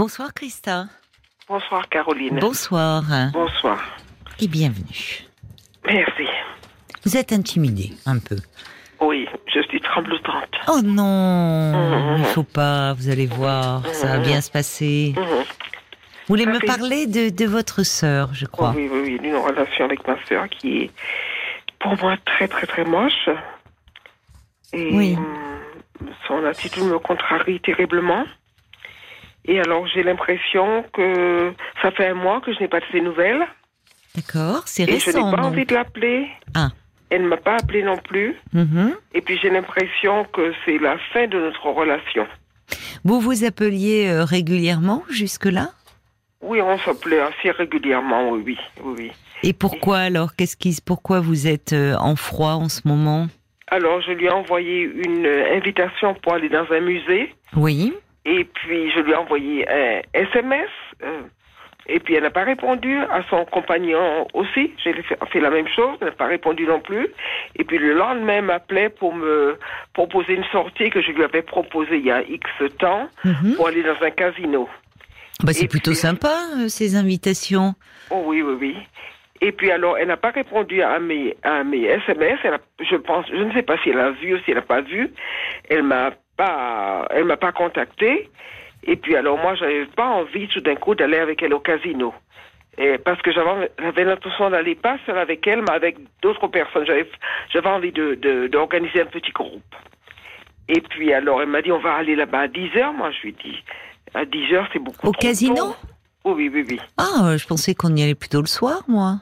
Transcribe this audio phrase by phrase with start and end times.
[0.00, 0.86] Bonsoir Christa.
[1.46, 2.38] Bonsoir Caroline.
[2.38, 3.02] Bonsoir.
[3.34, 3.78] Bonsoir.
[4.40, 5.26] Et bienvenue.
[5.84, 6.24] Merci.
[7.04, 8.36] Vous êtes intimidée un peu.
[9.02, 10.54] Oui, je suis tremblotante.
[10.68, 12.16] Oh non, Mhm.
[12.20, 15.12] il faut pas, vous allez voir, ça va bien se passer.
[15.18, 15.22] Mhm.
[15.26, 15.44] Vous
[16.28, 18.72] voulez Ça me fait- parler de, de votre sœur, je crois.
[18.74, 20.90] Oui, oui, oui, d'une relation avec ma sœur qui est
[21.78, 23.28] pour moi très, très, très moche.
[24.72, 25.14] Et Oui.
[25.18, 28.24] hum, son attitude me contrarie terriblement.
[29.46, 31.52] Et alors, j'ai l'impression que
[31.82, 33.42] ça fait un mois que je n'ai pas de ses nouvelles.
[34.14, 35.30] D'accord, c'est Et je n'ai récent.
[35.30, 35.46] pas donc.
[35.46, 36.28] envie de l'appeler.
[36.54, 36.68] Ah.
[37.10, 38.36] Elle ne m'a pas appelé non plus.
[38.52, 38.94] Mhm.
[39.14, 42.26] Et puis, j'ai l'impression que c'est la fin de notre relation.
[43.04, 45.70] Vous vous appeliez euh, régulièrement jusque-là?
[46.42, 48.94] Oui, on s'appelait assez régulièrement, oui, oui, oui.
[48.98, 49.12] oui.
[49.42, 50.36] Et pourquoi alors?
[50.36, 53.26] Qu'est-ce qui, pourquoi vous êtes euh, en froid en ce moment?
[53.68, 57.34] Alors, je lui ai envoyé une euh, invitation pour aller dans un musée.
[57.56, 57.92] Oui.
[58.24, 60.68] Et puis, je lui ai envoyé un SMS.
[61.02, 61.22] euh,
[61.86, 62.94] et puis, elle n'a pas répondu.
[63.10, 64.72] À son compagnon aussi.
[64.84, 65.96] J'ai fait, fait la même chose.
[66.00, 67.08] Elle n'a pas répondu non plus.
[67.56, 69.58] Et puis, le lendemain, elle m'appelait pour me
[69.94, 73.54] proposer une sortie que je lui avais proposée il y a X temps Mhm.
[73.56, 74.68] pour aller dans un casino.
[75.42, 77.74] Bah, c'est plutôt puis- sympa euh, ces invitations.
[78.10, 78.76] Oh oui, oui, oui.
[79.40, 82.38] Et puis alors, elle n'a pas répondu à mes, à mes SMS.
[82.44, 84.56] Elle a- je pense, je ne sais pas si elle a vu ou si elle
[84.56, 85.10] n'a pas vu.
[85.70, 86.10] Elle m'a
[86.40, 88.30] pas, elle m'a pas contacté.
[88.84, 92.14] Et puis alors, moi, j'avais pas envie tout d'un coup d'aller avec elle au casino.
[92.78, 96.86] Et parce que j'avais, l'intention d'aller pas seule avec elle, mais avec d'autres personnes.
[96.86, 99.74] J'avais, envie de, de, d'organiser un petit groupe.
[100.68, 102.94] Et puis alors, elle m'a dit, on va aller là-bas à 10 heures.
[102.94, 103.62] Moi, je lui ai dit,
[104.14, 105.54] à 10 heures, c'est beaucoup Au trop casino?
[105.54, 105.76] Tôt.
[106.24, 106.80] Oui, oui, oui.
[106.96, 109.16] Ah, je pensais qu'on y allait plutôt le soir, moi.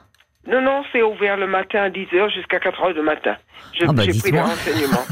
[0.49, 3.35] Non, non, c'est ouvert le matin à 10h jusqu'à 4h du matin.
[3.81, 4.43] Ah bah, J'ai pris dites-moi.
[4.43, 5.05] renseignements.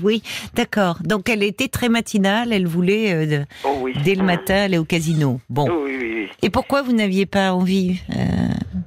[0.02, 0.22] Oui,
[0.54, 0.96] d'accord.
[1.04, 3.92] Donc elle était très matinale, elle voulait euh, Oh oui.
[4.04, 5.40] dès le matin aller au casino.
[5.48, 5.66] Bon.
[5.70, 6.28] Oh oui, oui, oui.
[6.42, 8.14] Et pourquoi vous n'aviez pas envie euh,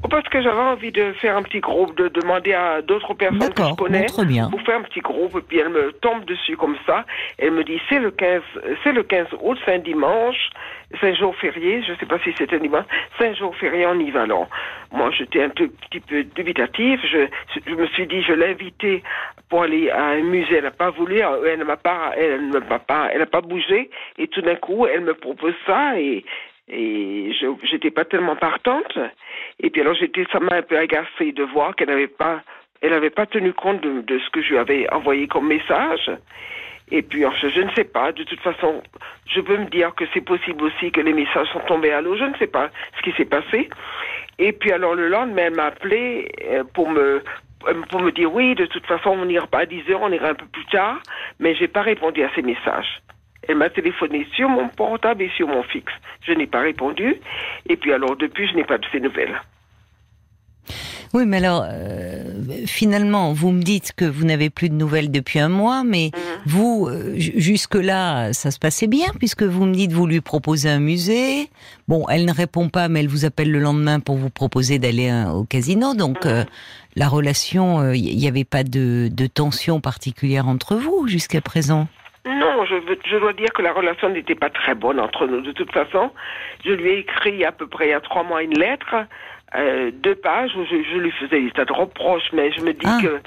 [0.03, 3.53] Oh, Parce que j'avais envie de faire un petit groupe, de demander à d'autres personnes
[3.53, 4.49] que je connais bon, bien.
[4.49, 5.35] pour faire un petit groupe.
[5.37, 7.05] Et puis elle me tombe dessus comme ça.
[7.37, 8.41] Elle me dit c'est le 15,
[8.83, 10.49] c'est le 15 août, c'est un dimanche,
[10.99, 11.35] c'est un jour.
[11.41, 12.85] Je sais pas si c'est un dimanche,
[13.17, 14.21] c'est un jour férié, on y va.
[14.21, 14.47] Alors
[14.91, 16.99] moi j'étais un tout petit peu dubitatif.
[17.05, 19.03] Je, me suis dit je l'ai invitée
[19.49, 20.55] pour aller à un musée.
[20.55, 21.19] Elle n'a pas voulu.
[21.19, 23.89] Elle ne m'a pas, elle ne m'a pas, elle n'a pas bougé.
[24.17, 26.23] Et tout d'un coup elle me propose ça et
[26.69, 28.99] et je j'étais pas tellement partante
[29.61, 32.41] et puis alors j'étais ça m'a un peu agacée de voir qu'elle n'avait pas
[32.81, 36.11] elle n'avait pas tenu compte de ce que je lui avais envoyé comme message
[36.89, 38.81] et puis alors, je, ne sais pas de toute façon
[39.25, 42.15] je peux me dire que c'est possible aussi que les messages sont tombés à l'eau
[42.17, 43.69] je ne sais pas ce qui s'est passé
[44.39, 47.23] et puis alors le lendemain elle m'a appelé euh, pour me
[47.89, 50.29] pour me dire oui de toute façon on n'ira pas à 10 heures on ira
[50.29, 50.99] un peu plus tard
[51.39, 53.01] mais j'ai pas répondu à ces messages
[53.47, 55.93] elle m'a téléphoné sur mon portable et sur mon fixe.
[56.21, 57.15] Je n'ai pas répondu.
[57.69, 59.41] Et puis alors, depuis, je n'ai pas de ces nouvelles.
[61.13, 62.23] Oui, mais alors euh,
[62.65, 66.11] finalement, vous me dites que vous n'avez plus de nouvelles depuis un mois, mais
[66.45, 70.69] vous, euh, ju- jusque-là, ça se passait bien, puisque vous me dites vous lui proposez
[70.69, 71.49] un musée.
[71.87, 75.09] Bon, elle ne répond pas, mais elle vous appelle le lendemain pour vous proposer d'aller
[75.09, 75.93] euh, au casino.
[75.93, 76.43] Donc, euh,
[76.95, 81.87] la relation, il n'y avait pas de, de tension particulière entre vous jusqu'à présent?
[82.25, 85.39] Non, je dois dire que la relation n'était pas très bonne entre nous.
[85.41, 86.11] De toute façon,
[86.65, 88.95] je lui ai écrit à peu près il y a trois mois une lettre,
[89.55, 92.73] euh, deux pages, où je, je lui faisais des tas de reproches, mais je me
[92.73, 92.99] dis Ah.
[93.01, 93.21] que...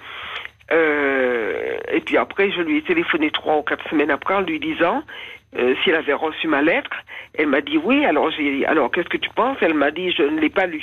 [0.72, 4.60] euh, et puis après, je lui ai téléphoné trois ou quatre semaines après en lui
[4.60, 5.02] disant
[5.56, 6.90] euh, si elle avait reçu ma lettre.
[7.34, 8.04] Elle m'a dit oui.
[8.04, 9.56] Alors j'ai dit, alors qu'est-ce que tu penses?
[9.60, 10.82] Elle m'a dit je ne l'ai pas lu.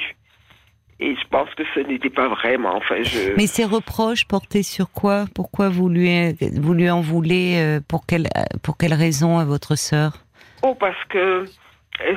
[0.99, 2.75] Et je pense que ce n'était pas vraiment.
[2.75, 3.35] Enfin, je.
[3.37, 5.25] Mais ces reproches portaient sur quoi?
[5.35, 8.27] Pourquoi vous lui, vous lui en voulez euh, Pour quelle,
[8.63, 10.13] pour quelle raison à votre sœur?
[10.63, 11.45] Oh, parce que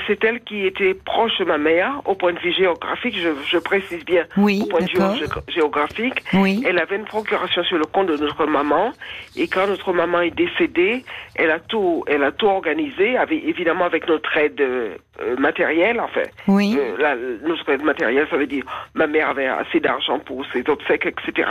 [0.06, 3.58] c'est elle qui était proche de ma mère au point de vue géographique, je, je
[3.58, 6.22] précise bien, Oui, au point de vue géographique.
[6.34, 6.62] Oui.
[6.66, 8.92] Elle avait une procuration sur le compte de notre maman
[9.36, 11.04] et quand notre maman est décédée,
[11.34, 14.96] elle a tout, elle a tout organisé, avec, évidemment avec notre aide euh,
[15.38, 16.22] matérielle, enfin.
[16.46, 16.76] Oui.
[16.78, 17.16] Euh, la-
[17.48, 18.64] notre aide matérielle, ça veut dire
[18.94, 21.48] ma mère avait assez d'argent pour ses obsèques, etc.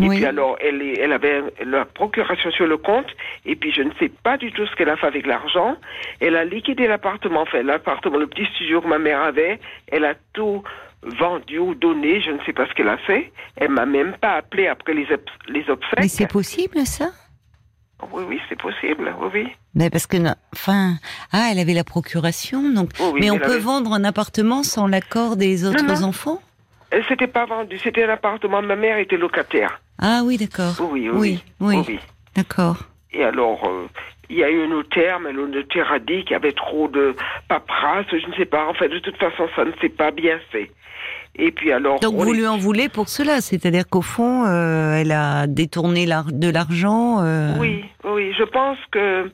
[0.00, 3.14] Et puis alors, elle, elle avait la procuration sur le compte,
[3.44, 5.76] et puis je ne sais pas du tout ce qu'elle a fait avec l'argent.
[6.20, 10.14] Elle a liquidé l'appartement, enfin l'appartement, le petit studio que ma mère avait, elle a
[10.32, 10.62] tout
[11.02, 13.32] vendu ou donné, je ne sais pas ce qu'elle a fait.
[13.56, 15.98] Elle m'a même pas appelé après les, obs- les obsèques.
[16.00, 17.10] Mais c'est possible ça?
[18.12, 19.48] Oui, oui, c'est possible, oui, oui.
[19.74, 20.16] Mais parce que,
[20.54, 20.94] enfin,
[21.32, 22.90] ah, elle avait la procuration, donc.
[23.00, 26.02] Oui, oui, mais on peut avait- vendre un appartement sans l'accord des autres non.
[26.04, 26.40] enfants?
[26.90, 29.80] Elle s'était pas vendue, c'était un appartement, ma mère était locataire.
[29.98, 30.74] Ah oui, d'accord.
[30.92, 31.84] Oui, oui, oui, oui, oui.
[31.88, 31.98] oui.
[32.36, 32.78] d'accord.
[33.12, 33.86] Et alors, euh,
[34.30, 36.88] il y a eu un notaire, mais le notaire a dit qu'il y avait trop
[36.88, 37.14] de
[37.48, 38.66] paperasse, je ne sais pas.
[38.66, 40.70] En fait, de toute façon, ça ne s'est pas bien fait.
[41.36, 42.00] Et puis alors.
[42.00, 46.50] Donc vous lui en voulez pour cela, c'est-à-dire qu'au fond, euh, elle a détourné de
[46.50, 47.22] l'argent.
[47.22, 47.52] Euh...
[47.58, 49.30] Oui, oui, je pense que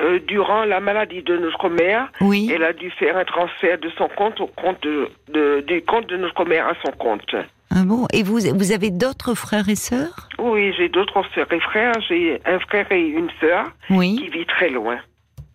[0.00, 2.50] euh, durant la maladie de notre mère, oui.
[2.54, 6.06] elle a dû faire un transfert de son compte au compte de, de, du compte
[6.08, 7.34] de notre mère à son compte.
[7.74, 10.28] Ah bon Et vous, vous avez d'autres frères et sœurs?
[10.38, 11.94] Oui, j'ai d'autres sœurs et frères.
[12.06, 14.16] J'ai un frère et une sœur oui.
[14.16, 14.98] qui vit très loin.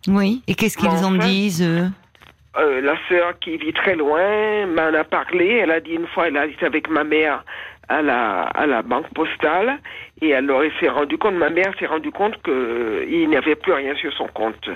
[0.08, 0.42] Oui.
[0.48, 5.60] Et qu'est-ce qu'ils en disent euh, La sœur qui vit très loin m'en a parlé.
[5.62, 7.44] Elle a dit une fois, elle a été avec ma mère
[7.88, 9.78] à la, à la banque postale.
[10.20, 13.72] Et alors, elle s'est rendu compte, ma mère s'est rendu compte qu'il n'y avait plus
[13.72, 14.68] rien sur son compte.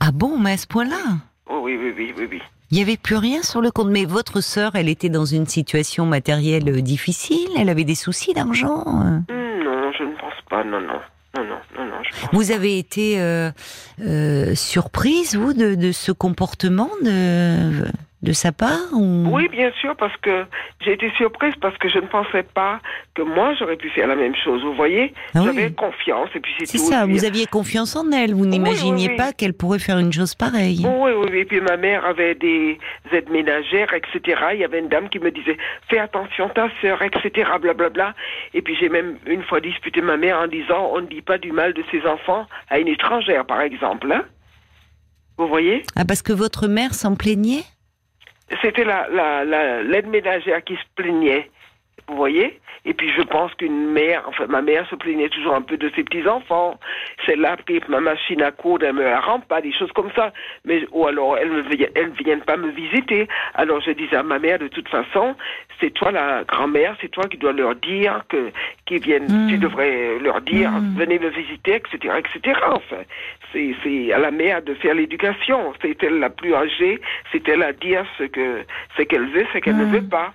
[0.00, 0.96] Ah bon, mais à ce point-là?
[1.48, 2.42] Oh, Oui, oui, oui, oui, oui.
[2.70, 3.88] Il n'y avait plus rien sur le compte.
[3.88, 8.84] Mais votre sœur, elle était dans une situation matérielle difficile Elle avait des soucis d'argent
[8.84, 11.00] Non, je ne pense pas, non, non.
[11.36, 13.50] Non, non, non, non je vous avez été euh,
[14.00, 17.84] euh, surprise, vous, de, de ce comportement de,
[18.26, 19.28] de sa part ou...
[19.30, 20.44] Oui, bien sûr, parce que
[20.80, 22.80] j'ai été surprise parce que je ne pensais pas
[23.14, 24.62] que moi j'aurais pu faire la même chose.
[24.64, 25.44] Vous voyez, Ah oui.
[25.46, 29.16] j'avais confiance et puis c'est ça, vous aviez confiance en elle, vous n'imaginiez oui, oui.
[29.16, 30.82] pas qu'elle pourrait faire une chose pareille.
[30.84, 31.38] Oui, oui, oui.
[31.38, 32.78] Et puis ma mère avait des
[33.12, 34.40] aides ménagères, etc.
[34.54, 35.56] Il y avait une dame qui me disait
[35.88, 37.48] fais attention ta sœur, etc.
[37.62, 38.14] Blablabla.
[38.54, 41.38] Et puis j'ai même une fois disputé ma mère en disant on ne dit pas
[41.38, 44.10] du mal de ses enfants à une étrangère, par exemple.
[44.10, 44.24] hein.
[45.38, 45.82] Vous voyez?
[45.94, 47.62] Ah, parce que votre mère s'en plaignait?
[48.62, 51.50] C'était la, la, la, l'aide ménagère qui se plaignait.
[52.08, 55.62] Vous voyez Et puis je pense qu'une mère, enfin ma mère se plaignait toujours un
[55.62, 56.78] peu de ses petits-enfants.
[57.26, 60.10] C'est là que ma machine à coudre, elle me la rend pas, des choses comme
[60.14, 60.32] ça.
[60.64, 61.62] Mais, ou alors elles ne
[61.96, 63.26] elles viennent pas me visiter.
[63.54, 65.34] Alors je disais à ma mère, de toute façon,
[65.80, 68.50] c'est toi la grand-mère, c'est toi qui dois leur dire que
[68.86, 69.48] qu'ils viennent, Mm.
[69.50, 70.94] tu devrais leur dire, Mm.
[70.96, 72.60] venez me visiter, etc., etc.
[72.70, 73.02] Enfin,
[73.52, 75.72] c'est c'est à la mère de faire l'éducation.
[75.82, 77.00] C'est elle la plus âgée,
[77.32, 78.62] c'est elle à dire ce que
[78.96, 80.32] ce qu'elle veut, ce qu'elle ne veut pas.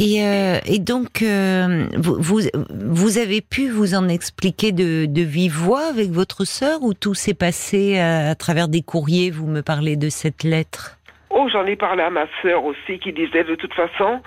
[0.00, 2.40] Et, euh, et donc, euh, vous,
[2.70, 7.14] vous, avez pu vous en expliquer de, de vive voix avec votre sœur ou tout
[7.14, 10.98] s'est passé à, à travers des courriers Vous me parlez de cette lettre?
[11.30, 14.20] Oh, j'en ai parlé à ma sœur aussi qui disait de toute façon,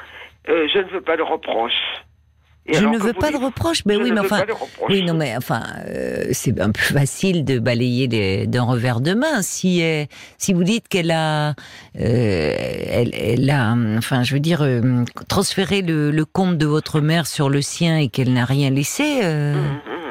[0.50, 2.03] euh, je ne veux pas de reproches.
[2.71, 4.44] Je ne veux pas de reproches, mais je oui, ne mais enfin,
[4.89, 8.07] oui, non, mais enfin, euh, c'est un peu facile de balayer
[8.47, 9.41] d'un revers de main.
[9.41, 10.07] Si, elle-
[10.38, 11.53] si vous dites qu'elle a, euh,
[12.00, 17.27] elle, elle a, enfin, je veux dire, euh, transféré le, le compte de votre mère
[17.27, 19.59] sur le sien et qu'elle n'a rien laissé, euh, Hum,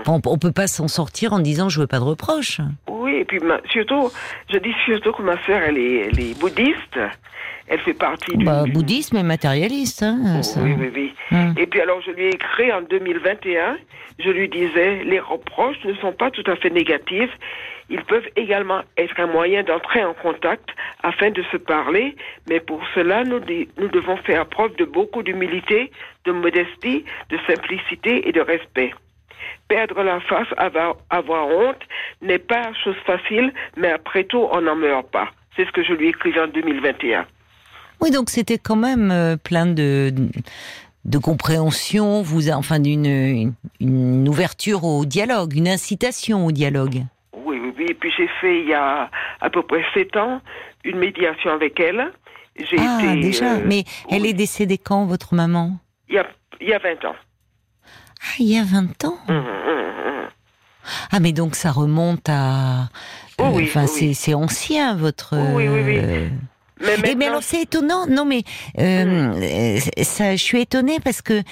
[0.09, 0.21] hum.
[0.25, 2.61] on, on peut pas s'en sortir en disant je veux pas de reproches.
[3.21, 4.11] Et puis ma- surtout,
[4.53, 6.99] je dis surtout que ma sœur, elle est, elle est bouddhiste.
[7.69, 8.45] Elle fait partie du...
[8.45, 10.61] Bah, bouddhisme et matérialiste, hein, Oh, ça.
[10.61, 11.15] oui, oui, oui.
[11.31, 11.55] Hum.
[11.57, 13.77] Et puis alors, je lui ai écrit en 2021,
[14.19, 17.31] je lui disais, les reproches ne sont pas tout à fait négatifs.
[17.89, 20.69] Ils peuvent également être un moyen d'entrer en contact
[21.03, 22.17] afin de se parler,
[22.49, 23.41] mais pour cela, nous,
[23.79, 25.93] nous devons faire preuve de beaucoup d'humilité,
[26.25, 28.93] de modestie, de simplicité et de respect.
[29.69, 31.83] Perdre la face, avoir, avoir honte
[32.23, 35.29] n'est pas chose facile, mais après tout, on n'en meurt pas.
[35.57, 37.27] C'est ce que je lui ai écrit en 2021.
[38.01, 40.13] Oui, donc c'était quand même euh, plein de,
[41.05, 47.03] de compréhension, vous, enfin d'une une, une ouverture au dialogue, une incitation au dialogue.
[47.35, 47.87] Oui, oui, oui.
[47.91, 49.11] Et puis j'ai fait il y a
[49.41, 50.41] à peu près sept ans
[50.85, 52.11] une médiation avec elle.
[52.59, 53.21] J'ai Ah, été.
[53.21, 53.55] déjà.
[53.55, 55.73] euh, Mais elle est décédée quand, votre maman?
[56.09, 56.27] Il y a,
[56.61, 57.15] il y a 20 ans.
[58.41, 59.19] Ah, il y a 20 ans.
[59.29, 60.29] Hum, hum, hum.
[61.13, 62.89] Ah, mais donc ça remonte à.
[63.39, 65.37] Oh oui, enfin, oui, c'est ancien, votre.
[65.55, 65.99] Oui, oui, oui.
[65.99, 66.29] euh,
[66.81, 68.43] Mais Et mais alors c'est étonnant, non mais
[68.79, 71.43] euh, ça, je suis étonnée parce que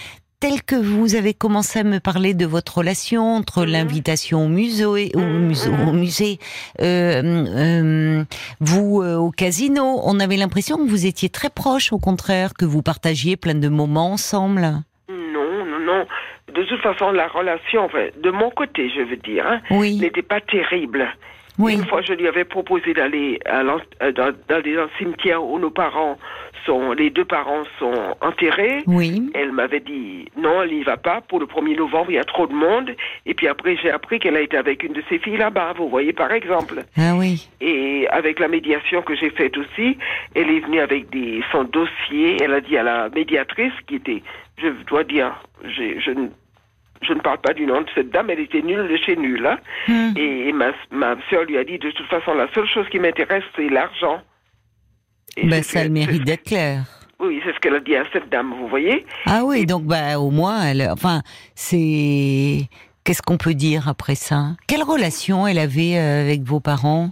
[0.40, 4.84] tel que vous avez commencé à me parler de votre relation entre l'invitation au musée,
[4.86, 5.88] au musée, mhm.
[5.88, 6.38] au musée
[6.80, 8.24] euh, euh,
[8.60, 12.64] vous euh, au casino, on avait l'impression que vous étiez très proches, au contraire, que
[12.64, 14.62] vous partagiez plein de moments ensemble.
[15.08, 16.06] non, non, non.
[16.54, 20.22] De toute façon, la relation, enfin, de mon côté, je veux dire, hein, Oui, n'était
[20.22, 21.06] pas terrible.
[21.58, 25.70] Oui, Une fois, je lui avais proposé d'aller euh, dans, dans les cimetières où nos
[25.70, 26.16] parents
[26.64, 28.82] sont, les deux parents sont enterrés.
[28.86, 29.30] oui.
[29.34, 31.20] Elle m'avait dit non, elle n'y va pas.
[31.20, 32.90] Pour le 1er novembre, il y a trop de monde.
[33.26, 35.88] Et puis après, j'ai appris qu'elle a été avec une de ses filles là-bas, vous
[35.88, 36.82] voyez, par exemple.
[36.96, 37.48] Ah oui.
[37.60, 39.98] Et avec la médiation que j'ai faite aussi,
[40.34, 42.36] elle est venue avec des, son dossier.
[42.42, 44.22] Elle a dit à la médiatrice, qui était,
[44.58, 45.32] je dois dire,
[45.64, 46.28] je, ne-
[47.02, 49.46] je ne parle pas du nom de cette dame, elle était nulle de chez nulle.
[49.46, 49.58] hein.
[49.88, 50.14] Hum.
[50.16, 53.44] Et ma, ma soeur lui a dit, de toute façon, la seule chose qui m'intéresse,
[53.56, 54.20] c'est l'argent.
[55.42, 56.82] Ben, ça a le mérite d'être clair.
[57.20, 59.04] Oui, c'est ce qu'elle a dit à cette dame, vous voyez.
[59.26, 61.20] Ah oui, donc bah au moins, elle, enfin,
[61.54, 62.68] c'est
[63.08, 64.50] Qu'est-ce qu'on peut dire après ça?
[64.66, 67.08] Quelle relation elle avait euh, avec vos parents?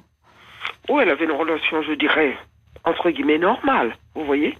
[0.90, 2.36] Oh, elle avait une relation, je dirais,
[2.84, 4.58] entre guillemets, normale, vous voyez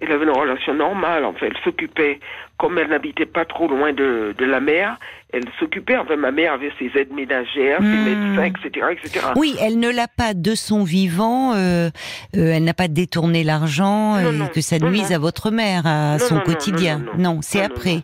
[0.00, 1.48] Elle avait une relation normale, en fait.
[1.48, 2.20] Elle s'occupait,
[2.58, 4.98] comme elle n'habitait pas trop loin de, de la mer,
[5.32, 8.04] elle s'occupait, enfin, ma mère avait ses aides ménagères, ses Hmm.
[8.04, 9.26] médecins, etc., etc.
[9.36, 11.90] Oui, elle ne l'a pas de son vivant, euh,
[12.36, 14.46] euh, elle n'a pas détourné l'argent et non.
[14.48, 15.16] que ça Non, nuise non.
[15.16, 17.02] à votre mère, à son quotidien.
[17.18, 17.96] non, c'est après.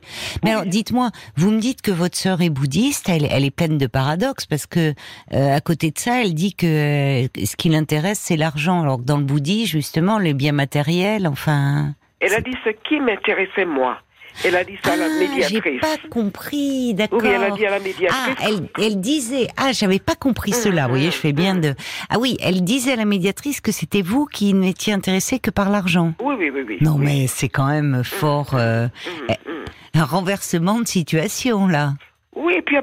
[0.42, 0.50] Mais Oui.
[0.50, 3.87] alors, dites-moi, vous me dites que votre sœur est bouddhiste, elle, elle est pleine de
[3.87, 4.92] paradoxes parce que
[5.32, 8.82] euh, à côté de ça, elle dit que euh, ce qui l'intéresse, c'est l'argent.
[8.82, 11.94] Alors que dans le bouddhisme, justement, les biens matériels, enfin.
[12.21, 13.99] Elle a dit ce qui m'intéressait, moi.
[14.45, 15.81] Elle a dit ça à la Ah, j'ai médiatrice.
[15.81, 17.21] pas compris, d'accord.
[17.23, 18.37] Oui, elle a dit à la Ah, médiatrice.
[18.43, 20.85] elle, elle disait, ah, j'avais pas compris cela.
[20.85, 21.75] Vous voyez, je fais bien de.
[22.11, 25.71] Ah oui, elle disait à la médiatrice que c'était vous qui n'étiez intéressé que par
[25.71, 26.15] l'argent.
[26.23, 26.79] Oui, oui, oui, oui.
[26.81, 27.05] Non, oui.
[27.05, 29.65] mais c'est quand même fort euh, Mhm, mhm.
[29.95, 31.95] un renversement de situation là.
[32.35, 32.83] Oui, et puis euh,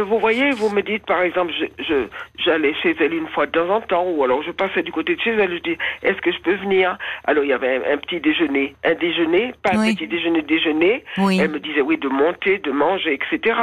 [0.00, 2.06] vous voyez, vous me dites, par exemple, je, je,
[2.38, 5.14] j'allais chez elle une fois de temps en temps, ou alors je passais du côté
[5.16, 6.96] de chez elle, je dis, est-ce que je peux venir?
[7.24, 9.90] Alors il y avait un, un petit déjeuner, un déjeuner, pas Oui.
[9.90, 11.04] un petit déjeuner, déjeuner.
[11.18, 11.38] Oui.
[11.40, 13.56] Elle me disait, oui, de monter, de manger, etc.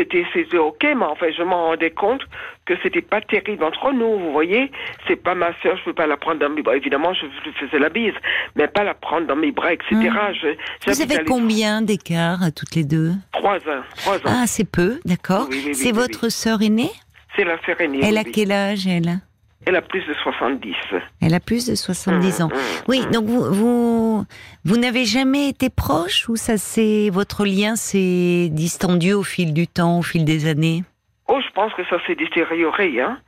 [0.00, 2.22] C'était, c'était ok, mais enfin, je m'en rendais compte
[2.64, 4.72] que c'était pas terrible entre nous, vous voyez.
[5.06, 6.74] C'est pas ma sœur, je peux pas la prendre dans mes bras.
[6.74, 7.26] Évidemment, je,
[7.58, 8.14] faisais la bise,
[8.56, 9.96] mais pas la prendre dans mes bras, etc.
[10.00, 13.12] Je, Vous avez combien d'écart à toutes les deux?
[13.32, 14.20] Trois ans, trois ans.
[14.24, 15.48] Ah, c'est peu, d'accord.
[15.50, 16.90] Oui, oui, oui, c'est votre sœur aînée?
[17.36, 18.00] C'est la Sérénée.
[18.02, 19.20] Elle a quel âge elle?
[19.66, 20.74] Elle a plus de 70.
[21.20, 22.48] Elle a plus de 70 ans.
[22.48, 23.10] Mmh, mmh, Oui, mmh.
[23.10, 24.24] donc vous vous,
[24.64, 29.66] vous n'avez jamais été proche ou ça c'est votre lien s'est distendu au fil du
[29.68, 30.82] temps, au fil des années?
[31.28, 33.18] Oh, je pense que ça s'est détérioré, hein.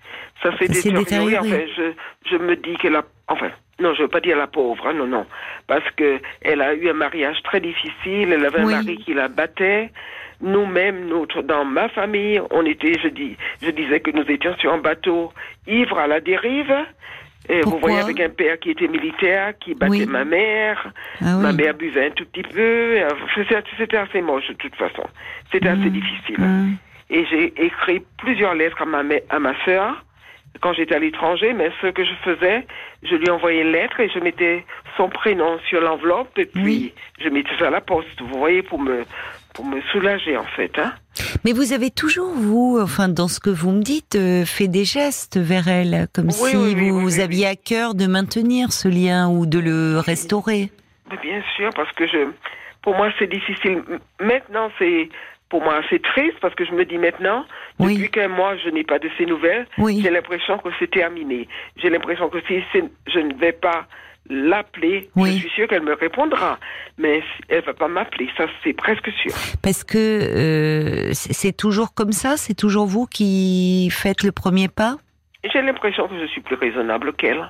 [0.42, 1.32] Ça s'est Ça s'est détérioré.
[1.34, 1.64] détérioré.
[1.66, 1.72] Enfin,
[2.24, 3.50] je, je me dis qu'elle a, enfin,
[3.80, 5.26] non, je veux pas dire la pauvre, hein, non, non.
[5.66, 8.74] Parce que elle a eu un mariage très difficile, elle avait Oui.
[8.74, 9.90] un mari qui la battait.
[10.40, 14.72] Nous-mêmes, notre, dans ma famille, on était, je dis, je disais que nous étions sur
[14.72, 15.32] un bateau
[15.68, 16.74] ivre à la dérive.
[17.48, 20.06] Et vous voyez, avec un père qui était militaire, qui battait Oui.
[20.06, 20.92] ma mère.
[21.20, 22.60] Ah Ma mère buvait un tout petit peu.
[22.60, 23.08] euh,
[23.78, 25.04] C'était assez moche, de toute façon.
[25.50, 26.38] C'était assez difficile.
[26.38, 26.76] Mmh.
[27.10, 30.04] Et j'ai écrit plusieurs lettres à ma, à ma sœur
[30.60, 32.66] quand j'étais à l'étranger, mais ce que je faisais,
[33.02, 34.64] je lui envoyais une lettre et je mettais
[34.96, 36.94] son prénom sur l'enveloppe et puis Oui.
[37.20, 39.04] je mettais ça à la poste, vous voyez, pour me,
[39.54, 40.78] pour me soulager en fait.
[40.78, 40.92] Hein.
[41.44, 44.84] Mais vous avez toujours, vous, enfin, dans ce que vous me dites, euh, fait des
[44.84, 49.28] gestes vers elle, comme Oui, si oui, vous aviez à cœur de maintenir ce lien
[49.28, 50.70] ou de le restaurer.
[51.10, 52.28] Mais bien sûr, parce que je,
[52.82, 53.82] pour moi c'est difficile.
[54.20, 55.08] Maintenant c'est,
[55.52, 57.44] pour moi c'est triste parce que je me dis maintenant,
[57.78, 57.94] Oui.
[57.94, 60.00] depuis qu'un mois je n'ai pas de ces nouvelles, Oui.
[60.02, 61.46] j'ai l'impression que c'est terminé.
[61.76, 62.54] J'ai l'impression que si
[63.14, 63.86] je ne vais pas
[64.30, 65.32] l'appeler, Oui.
[65.34, 66.58] je suis sûre qu'elle me répondra.
[66.96, 69.32] Mais elle va pas m'appeler, ça c'est presque sûr.
[69.62, 74.96] Parce que euh, c'est toujours comme ça, c'est toujours vous qui faites le premier pas?
[75.52, 77.44] J'ai l'impression que je suis plus raisonnable qu'elle.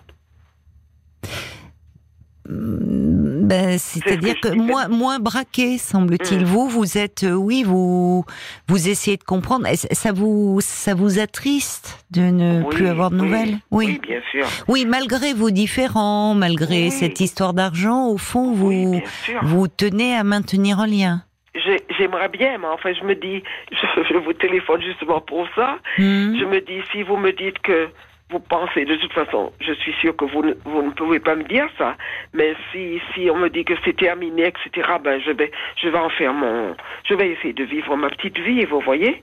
[2.49, 3.12] Mm,
[3.52, 6.40] ben, C'est-à-dire que moins, moins braqué, semble-t-il.
[6.40, 6.44] Mm.
[6.44, 8.25] Vous, vous êtes, euh, oui, vous,
[8.68, 9.66] vous essayez de comprendre.
[9.75, 13.59] Ça vous, ça vous attriste de ne Oui, plus avoir de oui, nouvelles?
[13.71, 14.47] Oui, bien sûr.
[14.68, 19.00] Oui, malgré vos différends, malgré cette histoire d'argent, au fond, vous,
[19.42, 21.23] vous tenez à maintenir un lien.
[21.54, 25.76] J'ai- J'aimerais bien, mais enfin, je me dis, je, je vous téléphone justement pour ça.
[25.99, 26.35] Hmm.
[26.38, 27.88] Je me dis, si vous me dites que
[28.32, 31.36] vous pensez, de toute façon, je suis sûre que vous ne, vous ne pouvez pas
[31.36, 31.96] me dire ça,
[32.32, 35.98] mais si, si on me dit que c'est terminé, etc., ben, je vais, je vais
[35.98, 36.74] en faire mon,
[37.08, 39.22] je vais essayer de vivre ma petite vie, vous voyez?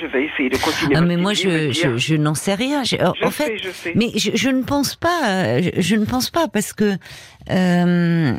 [0.00, 2.54] Je vais essayer de continuer Ah, ma mais moi, vie, je, je, je n'en sais
[2.54, 2.82] rien.
[2.82, 3.92] Je- en sais, je sais.
[3.94, 5.60] mais je, ne pense pas.
[5.60, 6.94] Je, ne pense pas parce que
[7.52, 8.32] euh,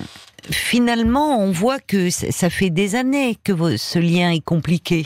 [0.52, 5.06] finalement, on voit que ça fait des années que ce lien est compliqué.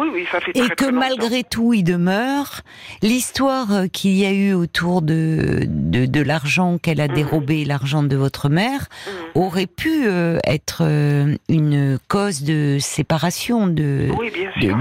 [0.00, 2.62] Oui, oui, ça fait Et très, que très malgré tout, il demeure.
[3.02, 7.14] L'histoire euh, qu'il y a eu autour de, de, de l'argent qu'elle a Mhm.
[7.14, 9.42] dérobé, l'argent de votre mère, Mhm.
[9.42, 14.30] aurait pu euh, être euh, une cause de séparation de, Oui,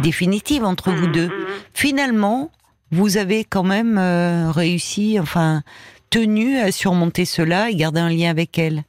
[0.01, 1.31] définitive entre vous Mhm, deux.
[1.73, 2.51] Finalement,
[2.91, 5.63] vous avez quand même euh, réussi, enfin
[6.09, 8.83] tenu à surmonter cela et garder un lien avec elle.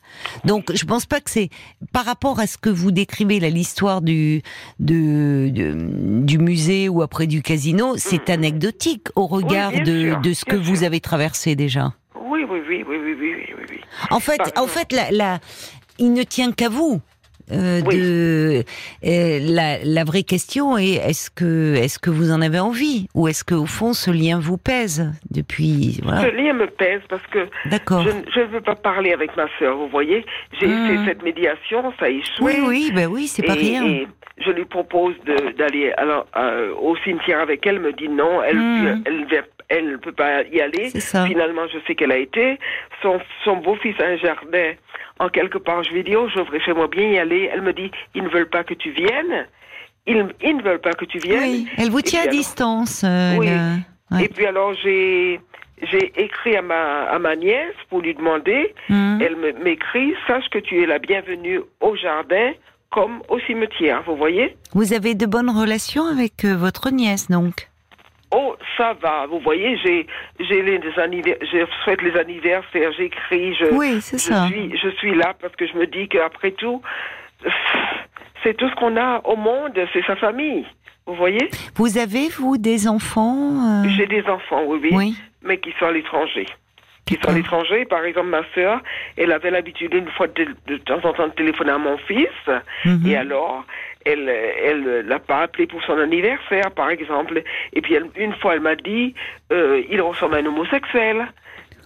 [0.44, 1.50] Donc, je ne pense pas que c'est
[1.92, 4.42] par rapport à ce que vous décrivez l'histoire du
[4.78, 10.56] de, du musée ou après du casino, c'est anecdotique au regard de, de ce que
[10.56, 11.92] vous avez traversé déjà.
[12.14, 13.64] Oui, oui, oui, oui, oui, oui.
[13.70, 13.80] oui.
[14.10, 15.40] En fait, en fait, la
[16.00, 17.00] il ne tient qu'à vous
[17.52, 18.64] euh, de
[19.04, 23.08] euh, la, la, vraie question est est-ce que est-ce que vous en avez envie?
[23.14, 26.22] Ou est-ce que au fond ce lien vous pèse depuis voilà?
[26.22, 29.76] Ce lien me pèse parce que je, ne veux pas parler avec ma sœur.
[29.76, 30.24] Vous voyez,
[30.60, 30.86] j'ai mmh.
[30.86, 32.40] fait cette médiation, ça a échoué.
[32.40, 33.84] Oui, oui, ben oui, c'est pas rien.
[33.84, 34.06] Et
[34.38, 35.14] je lui propose
[35.58, 37.80] d'aller euh, au cimetière avec elle.
[37.80, 39.26] Me dit non, elle elle,
[39.70, 40.90] elle ne peut pas y aller.
[40.90, 42.58] Finalement, je sais qu'elle a été.
[43.02, 44.72] Son, son beau-fils a un jardin
[45.20, 46.28] en quelque part, je lui dis, oh,
[46.64, 47.50] j'aimerais bien y aller.
[47.52, 49.46] Elle me dit, ils ne veulent pas que tu viennes.
[50.06, 51.42] Ils, ils ne veulent pas que tu viennes.
[51.42, 53.04] Oui, elle vous tient à distance.
[53.04, 53.48] Euh, oui.
[54.24, 55.40] Et puis alors, j'ai
[55.82, 58.74] j'ai écrit à ma, à ma nièce pour lui demander.
[58.88, 59.18] Hum.
[59.22, 62.52] Elle m'écrit, sache que tu es la bienvenue au jardin
[62.90, 64.56] comme au cimetière, vous voyez?
[64.74, 67.69] Vous avez de bonnes relations avec euh, votre nièce, donc?
[68.80, 69.26] Ça va.
[69.26, 70.06] Vous voyez, j'ai
[70.38, 74.46] j'ai les anniversaires, je souhaite les anniversaires, j'écris, je oui, c'est ça.
[74.46, 76.80] suis je suis là parce que je me dis qu'après tout,
[78.42, 80.64] c'est tout ce qu'on a au monde, c'est sa famille.
[81.06, 81.50] Vous voyez?
[81.74, 83.88] Vous avez vous des enfants euh?
[83.96, 86.46] J'ai des enfants, oui, oui, oui, mais qui sont à l'étranger
[87.06, 87.84] qui sont à l'étranger.
[87.86, 88.80] Par exemple, ma sœur,
[89.16, 92.28] elle avait l'habitude une fois de, de, temps en temps de téléphoner à mon fils.
[92.84, 93.04] Mhm.
[93.04, 93.64] Et alors,
[94.04, 97.42] elle elle l'a pas appelé pour son anniversaire, par exemple.
[97.72, 99.14] Et puis une fois, elle m'a dit,
[99.52, 101.26] euh, il ressemble à un homosexuel.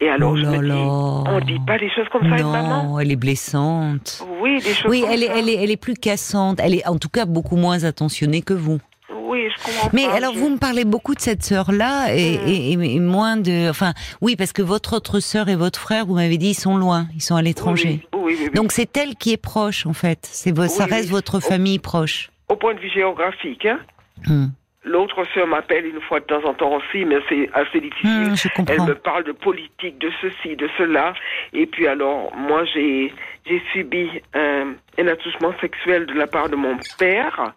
[0.00, 3.00] Et alors, oh je me dis, on dit pas des choses comme ça non, maman.
[3.00, 4.25] elle est blessante.
[4.40, 6.59] Oui, des choses oui, elle est, elle est, elle est plus cassante.
[6.61, 8.80] Elle est en tout cas beaucoup moins attentionnée que vous.
[9.25, 9.90] Oui, je comprends.
[9.93, 13.02] Mais alors, vous me parlez beaucoup de cette sœur-là et, mm.
[13.02, 13.71] moins de.
[13.71, 16.76] Enfin, oui, parce que votre autre sœur et votre frère, vous m'avez dit, ils sont
[16.76, 18.00] loin, ils sont à l'étranger.
[18.12, 20.19] Oui, oui, Donc c'est elle qui est proche, en fait.
[20.23, 22.31] C'est ça reste votre famille proche.
[22.49, 23.78] Au point de vue géographique, hein.
[24.26, 24.47] Hmm.
[24.87, 28.33] L'autre sœur m'appelle une fois de temps en temps aussi, mais c'est assez difficile.
[28.33, 31.14] Hmm, elle me parle de politique, de ceci, de cela.
[31.54, 33.12] Et puis alors, moi, j'ai
[33.47, 37.54] j'ai subi un, un attouchement sexuel de la part de mon père.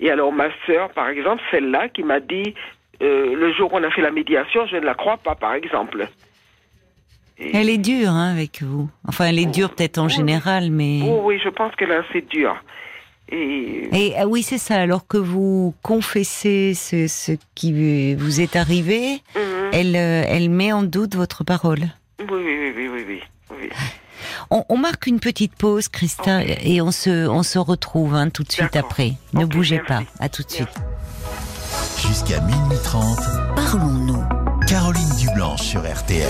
[0.00, 2.54] Et alors ma sœur, par exemple, celle-là qui m'a dit
[3.02, 5.54] euh, le jour où on a fait la médiation, je ne la crois pas, par
[5.54, 6.08] exemple.
[7.38, 8.88] Elle est dure hein, avec vous.
[9.06, 11.00] Enfin, elle est dure peut-être en général, mais.
[11.04, 12.56] Oh, oui, je pense qu'elle est assez dure.
[13.32, 14.76] Et, Et ah oui, c'est ça.
[14.76, 19.70] Alors que vous confessez ce, ce qui vous est arrivé, mhm.
[19.72, 21.84] elle, euh, elle met en doute votre parole.
[22.18, 23.20] Oui, oui, oui, oui, oui.
[23.52, 23.68] oui.
[24.50, 28.52] On, marque une petite pause, Christa, et on se, on se retrouve hein, tout de
[28.52, 29.14] suite après.
[29.34, 30.02] Ne bougez pas.
[30.18, 30.68] À tout de suite.
[32.06, 33.18] Jusqu'à minuit 30,
[33.56, 34.24] parlons-nous.
[34.66, 36.28] Caroline Dublanche sur RTL.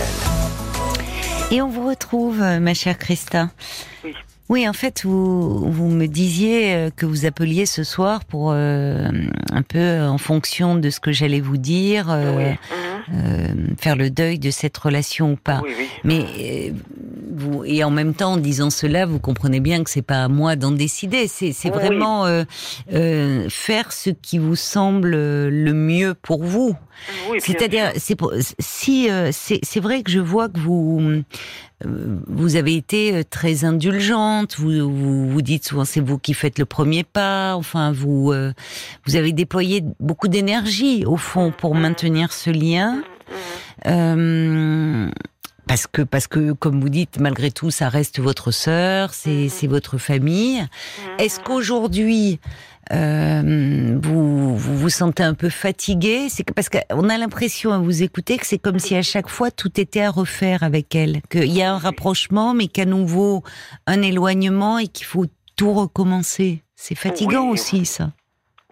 [1.51, 3.51] Et on vous retrouve, euh, ma chère Christa.
[4.05, 4.15] Oui.
[4.51, 9.09] Oui, en fait, vous, vous me disiez euh, que vous appeliez ce soir pour euh,
[9.53, 12.09] un peu en fonction de ce que j'allais vous dire,
[13.11, 13.77] mhm.
[13.79, 15.61] faire le deuil de cette relation ou pas.
[15.63, 15.89] Oui, oui.
[16.05, 16.73] Mais
[17.33, 20.29] vous, et en même temps, en disant cela, vous comprenez bien que c'est pas à
[20.29, 21.27] moi d'en décider.
[21.29, 22.45] C'est, vraiment euh,
[22.93, 26.77] euh, faire ce qui vous semble le mieux pour vous.
[27.39, 28.17] C'est-à-dire, c'est
[28.59, 31.23] si euh, c'est vrai que je vois que vous
[31.83, 34.57] vous avez été très indulgente.
[34.59, 37.55] Vous vous, vous dites souvent c'est vous qui faites le premier pas.
[37.57, 38.33] Enfin, vous
[39.07, 43.03] vous avez déployé beaucoup d'énergie au fond pour maintenir ce lien.
[43.87, 45.11] Euh,
[45.71, 49.71] parce que parce que comme vous dites malgré tout ça reste votre sœur c'est mhm.
[49.71, 50.63] votre famille.
[50.63, 51.21] Mhm.
[51.21, 52.41] est-ce qu'aujourd'hui
[52.93, 58.03] euh, vous, vous, vous sentez un peu fatigué c'est parce qu'on a l'impression à vous
[58.03, 61.21] écouter que c'est comme si à chaque fois tout était à refaire avec elle.
[61.31, 63.45] Qu'il y a un rapprochement mais qu'à nouveau
[63.87, 66.65] un éloignement et qu'il faut tout recommencer.
[66.75, 68.11] C'est fatigant aussi ça.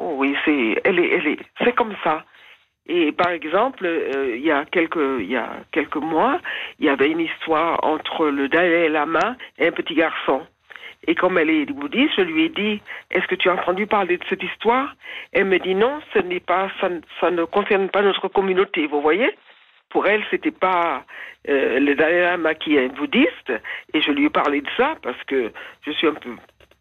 [0.01, 2.25] Oui c'est elle est elle est c'est comme ça
[2.88, 6.40] et par exemple, euh, il y a quelques il y a quelques mois,
[6.79, 10.46] il y avait une histoire entre le Dalai Lama et un petit garçon.
[11.07, 14.16] Et comme elle est bouddhiste, je lui ai dit Est-ce que tu as entendu parler
[14.16, 14.94] de cette histoire?
[15.33, 18.87] Elle me dit non, ce n'est pas ça, ne concerne pas notre communauté.
[18.87, 19.31] Vous voyez?
[19.90, 21.05] Pour elle, c'était pas
[21.48, 23.53] euh, le Dalai Lama qui est bouddhiste.
[23.92, 25.53] Et je lui ai parlé de ça parce que
[25.87, 26.31] je suis un peu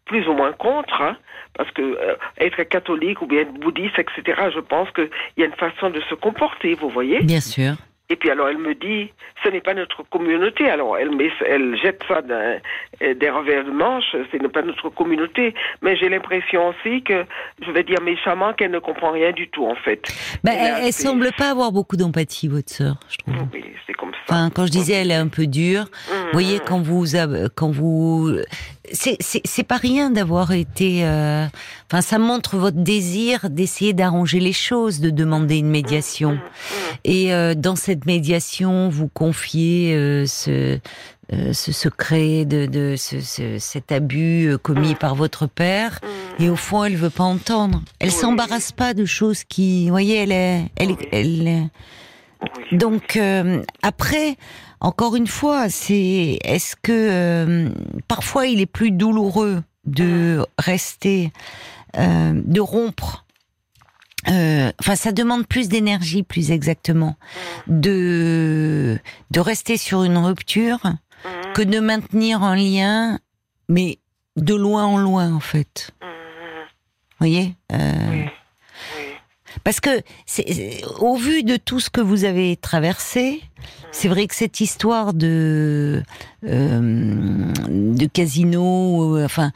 [0.08, 1.16] plus ou moins contre, hein,
[1.54, 5.46] parce que euh, être catholique ou bien être bouddhiste, etc., je pense qu'il y a
[5.46, 7.74] une façon de se comporter, vous voyez Bien sûr.
[8.10, 9.12] Et puis alors elle me dit,
[9.44, 10.70] ce n'est pas notre communauté.
[10.70, 12.22] Alors elle, met, elle jette ça
[13.00, 15.54] des revers de manche, ce n'est pas notre communauté.
[15.82, 17.24] Mais j'ai l'impression aussi que,
[17.64, 20.02] je vais dire méchamment, qu'elle ne comprend rien du tout en fait.
[20.44, 23.46] Bah, elle, ne semble pas avoir beaucoup d'empathie, votre sœur, je trouve.
[23.52, 24.18] Oui, c'est comme ça.
[24.28, 26.62] Enfin, quand je disais elle est un peu dure, vous voyez, mmh.
[26.66, 27.06] quand vous,
[27.54, 28.38] quand vous
[28.92, 31.04] c'est pas rien d'avoir été.
[31.04, 31.46] Euh,
[31.90, 36.38] enfin, ça montre votre désir d'essayer d'arranger les choses, de demander une médiation.
[37.04, 40.78] Et euh, dans cette médiation, vous confiez euh, ce,
[41.30, 46.00] ce secret de, de ce, cet abus commis par votre père.
[46.38, 47.82] Et au fond, elle veut pas entendre.
[47.98, 51.70] Elle s'embarrasse pas de choses qui, vous voyez, elle est, elle, elle,
[52.72, 53.18] donc
[53.82, 54.36] après,
[54.80, 57.68] encore une fois, c'est est-ce que euh,
[58.06, 61.32] parfois il est plus douloureux de rester,
[61.96, 63.24] euh, de rompre.
[64.28, 67.16] Euh, enfin, ça demande plus d'énergie, plus exactement,
[67.66, 68.98] de
[69.30, 70.80] de rester sur une rupture
[71.54, 73.18] que de maintenir un lien,
[73.68, 73.98] mais
[74.36, 75.90] de loin en loin en fait.
[76.00, 77.54] Vous voyez
[79.64, 80.02] parce que,
[81.00, 83.42] au vu de tout ce que vous avez traversé,
[83.92, 86.02] c'est vrai que cette histoire de
[86.44, 89.52] euh, de casino, euh, enfin,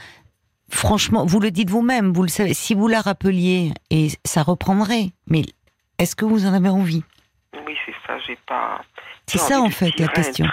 [0.68, 2.54] franchement, vous le dites vous-même, vous le savez.
[2.54, 5.44] Si vous la rappeliez, et ça reprendrait, mais
[5.98, 7.02] est-ce que vous en avez envie?
[7.02, 7.21] c'est
[8.06, 8.18] ça.
[8.26, 8.82] J'ai pas.
[9.26, 10.46] C'est ça en fait la question.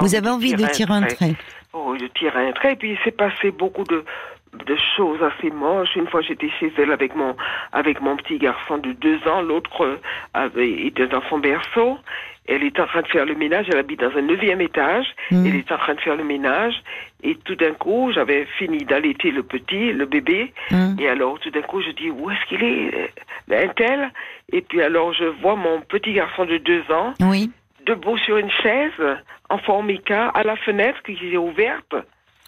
[0.00, 1.34] vous avez envie de tirer un trait.
[1.72, 2.72] Oh, de tirer un trait.
[2.72, 4.04] Et puis il s'est passé beaucoup de
[4.52, 5.96] de choses assez moches.
[5.96, 7.34] Une fois, j'étais chez elle avec mon
[7.72, 9.40] avec mon petit garçon de deux ans.
[9.40, 9.98] L'autre
[10.34, 11.98] avait était dans son berceau.
[12.46, 13.66] Elle est en train de faire le ménage.
[13.70, 15.06] Elle habite dans un neuvième étage.
[15.30, 15.46] Mmh.
[15.46, 16.74] Elle est en train de faire le ménage.
[17.22, 20.52] Et tout d'un coup, j'avais fini d'allaiter le petit, le bébé.
[20.70, 20.96] Mmh.
[20.98, 23.12] Et alors, tout d'un coup, je dis où est-ce qu'il est,
[23.50, 24.10] un tel
[24.52, 27.14] Et puis alors, je vois mon petit garçon de deux ans.
[27.20, 27.50] Oui.
[27.86, 31.94] Debout sur une chaise, en formica, à la fenêtre qui est ouverte.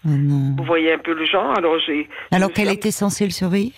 [0.06, 0.10] Oh
[0.58, 1.56] Vous voyez un peu le genre?
[1.56, 2.08] Alors j'ai.
[2.30, 3.72] Alors qu'elle était censée le surveiller?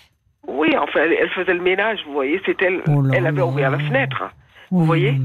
[0.45, 1.99] Oui, enfin, elle, faisait le ménage.
[2.05, 2.81] Vous voyez, c'est elle.
[2.87, 4.23] Oh elle avait ouvert la fenêtre.
[4.71, 5.15] Vous voyez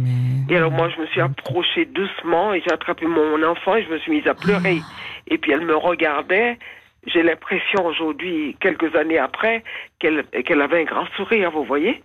[0.48, 3.90] Et alors moi, je me suis approchée doucement et j'ai attrapé mon enfant et je
[3.90, 4.78] me suis mise à pleurer.
[4.80, 4.92] Ah.
[5.28, 6.58] Et puis elle me regardait.
[7.06, 9.64] J'ai l'impression aujourd'hui, quelques années après,
[9.98, 11.50] qu'elle qu'elle avait un grand sourire.
[11.50, 12.02] Vous voyez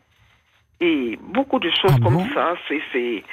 [0.82, 2.56] Et beaucoup de choses ah comme ça.
[2.68, 3.24] C'est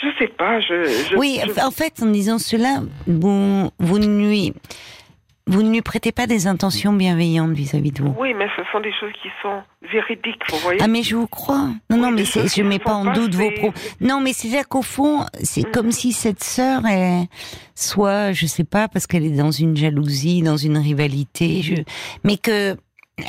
[0.00, 0.60] je sais pas.
[0.60, 4.52] Je, oui, en fait, en disant cela, vous, vous nuit
[5.48, 8.14] vous ne lui prêtez pas des intentions bienveillantes vis-à-vis de vous?
[8.18, 10.78] Oui, mais ce sont des choses qui sont véridiques, vous voyez.
[10.82, 11.70] Ah, mais je vous crois.
[11.90, 13.78] Non, non, mais je ne mets pas en doute vos propos.
[14.00, 15.70] Non, mais c'est-à-dire qu'au fond, c'est mm.
[15.72, 17.28] comme si cette sœur est,
[17.74, 21.74] soit, je sais pas, parce qu'elle est dans une jalousie, dans une rivalité, je...
[22.24, 22.76] mais que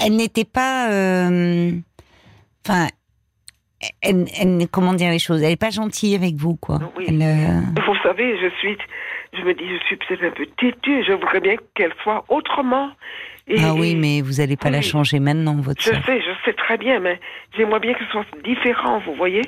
[0.04, 1.72] elle n'était pas, euh...
[2.68, 2.88] enfin,
[4.02, 6.80] elle, elle, comment dire les choses Elle n'est pas gentille avec vous, quoi.
[6.98, 7.06] Oui.
[7.10, 8.78] Euh, vous savez, je suis
[9.34, 12.90] je me dis, je suis peut-être un peu têtue, je voudrais bien qu'elle soit autrement.
[13.58, 16.78] ah oui, mais vous n'allez pas la changer maintenant, votre Je sais, je sais très
[16.78, 17.20] bien, mais
[17.56, 19.44] j'aimerais bien que ce soit différent, vous voyez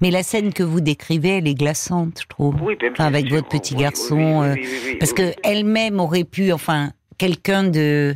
[0.00, 2.56] mais la scène que vous décrivez, elle est glaçante, je trouve.
[2.60, 4.54] Oui, bien avec votre petit garçon, euh,
[4.98, 8.14] parce que elle-même aurait pu, enfin, quelqu'un de,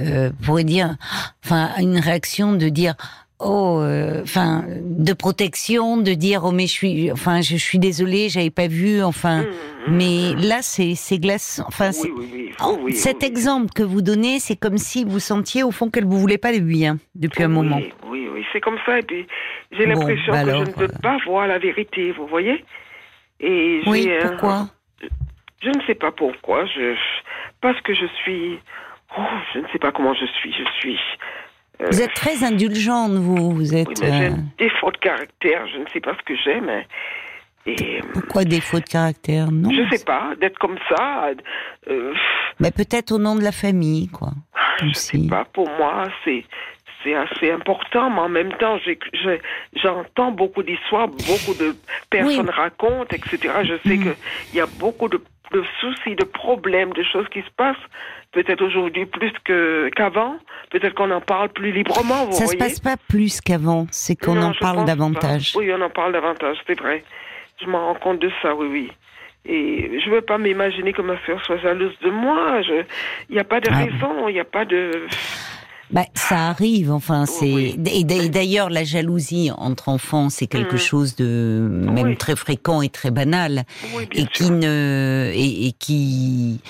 [0.00, 0.96] euh, pourrait dire,
[1.44, 2.94] enfin, une réaction de dire,
[3.40, 8.28] oh, euh, enfin, de protection, de dire oh mais je suis, enfin je suis désolée,
[8.28, 10.48] j'avais pas vu, enfin, mmh, mmh, mais mmh.
[10.48, 11.64] là c'est c'est glaçant.
[11.66, 11.90] Enfin,
[12.92, 16.38] cet exemple que vous donnez, c'est comme si vous sentiez au fond qu'elle vous voulait
[16.38, 17.80] pas de lui hein, depuis un moment.
[18.06, 18.98] Oui, oui, c'est comme ça.
[18.98, 19.26] Et puis
[19.72, 22.64] j'ai l'impression bah que je ne peux euh, pas voir la vérité, vous voyez?
[23.40, 24.68] Et oui, pourquoi?
[25.62, 26.66] Je ne sais pas pourquoi.
[26.66, 26.94] Je
[27.60, 28.58] parce que je suis.
[29.16, 29.22] Oh,
[29.54, 30.52] je ne sais pas comment je suis.
[30.52, 31.43] Je suis euh,
[31.90, 33.52] vous êtes très indulgente, vous.
[33.52, 33.88] Vous êtes.
[33.88, 35.66] Oui, j'ai euh, défaut de caractère.
[35.68, 36.86] Je ne sais pas ce que j'ai, mais.
[37.66, 39.50] Et, Pourquoi défaut de caractère?
[39.50, 39.70] Non.
[39.70, 41.30] Je sais pas, d'être comme ça.
[41.88, 42.12] Euh,
[42.60, 44.32] mais peut-être au nom de la famille, quoi.
[44.80, 45.46] Je ne sais pas.
[45.46, 46.44] Pour moi, c'est
[47.04, 48.78] c'est assez important, mais en même temps,
[49.74, 51.76] j'entends beaucoup d'histoires, beaucoup de
[52.10, 53.38] personnes racontent, etc.
[53.62, 54.02] Je sais mm.
[54.02, 55.20] qu'il y a beaucoup de,
[55.52, 57.76] de, soucis, de problèmes, de choses qui se passent
[58.32, 59.32] peut-être aujourd'hui plus
[59.94, 60.36] qu'avant.
[60.70, 62.26] peut-être qu'on en parle plus librement.
[62.26, 65.52] Vous ça ne se passe pas plus qu'avant, c'est qu'on en parle davantage.
[65.56, 67.04] Oui, on en parle davantage, c'est vrai.
[67.62, 68.92] Je m'en rends compte de ça, oui, oui.
[69.46, 72.60] Et je ne veux pas m'imaginer que ma soeur soit jalouse de moi.
[73.28, 75.06] Il n'y a pas de ah raison, il n'y a pas de...
[75.90, 80.78] Bah, ça arrive, enfin, c'est et d'ailleurs la jalousie entre enfants, c'est quelque mm.
[80.78, 83.64] chose de même très fréquent et très banal,
[84.12, 86.60] et qui ne et qui